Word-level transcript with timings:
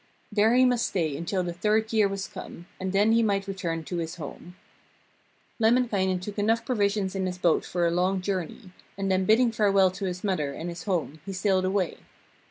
There 0.31 0.55
he 0.55 0.65
must 0.65 0.87
stay 0.87 1.15
until 1.15 1.43
the 1.43 1.53
third 1.53 1.93
year 1.93 2.07
was 2.07 2.27
come, 2.27 2.65
and 2.79 2.91
then 2.91 3.11
he 3.11 3.21
might 3.21 3.47
return 3.47 3.83
to 3.83 3.97
his 3.97 4.15
home. 4.15 4.55
Lemminkainen 5.59 6.19
took 6.19 6.39
enough 6.39 6.65
provisions 6.65 7.13
in 7.13 7.27
his 7.27 7.37
boat 7.37 7.63
for 7.63 7.85
a 7.85 7.91
long 7.91 8.19
journey, 8.19 8.71
and 8.97 9.11
then 9.11 9.25
bidding 9.25 9.51
farewell 9.51 9.91
to 9.91 10.05
his 10.05 10.23
mother 10.23 10.53
and 10.53 10.69
his 10.69 10.85
home 10.85 11.21
he 11.23 11.33
sailed 11.33 11.65
away. 11.65 11.97